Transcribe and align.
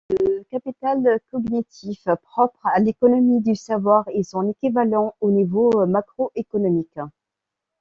Le 0.09 0.41
capital 0.49 1.19
cognitif 1.29 2.07
propre 2.23 2.65
à 2.65 2.79
l'économie 2.79 3.39
du 3.39 3.53
savoir 3.55 4.03
est 4.07 4.23
son 4.23 4.49
équivalent 4.49 5.13
au 5.21 5.29
niveau 5.29 5.69
macroéconomique. 5.85 6.97